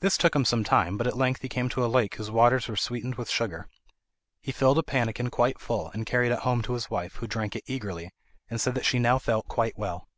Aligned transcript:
This 0.00 0.16
took 0.16 0.34
him 0.34 0.46
some 0.46 0.64
time, 0.64 0.96
but 0.96 1.06
at 1.06 1.18
length 1.18 1.42
he 1.42 1.48
came 1.50 1.68
to 1.68 1.84
a 1.84 1.84
lake 1.86 2.14
whose 2.14 2.30
waters 2.30 2.66
were 2.66 2.78
sweetened 2.78 3.16
with 3.16 3.28
sugar. 3.28 3.68
He 4.40 4.52
filled 4.52 4.78
a 4.78 4.82
pannikin 4.82 5.28
quite 5.28 5.58
full, 5.60 5.90
and 5.90 6.06
carried 6.06 6.32
it 6.32 6.38
home 6.38 6.62
to 6.62 6.72
his 6.72 6.88
wife, 6.88 7.16
who 7.16 7.26
drank 7.26 7.54
it 7.54 7.64
eagerly, 7.66 8.10
and 8.48 8.58
said 8.58 8.74
that 8.74 8.86
she 8.86 8.98
now 8.98 9.18
felt 9.18 9.48
quite 9.48 9.76
well. 9.76 10.08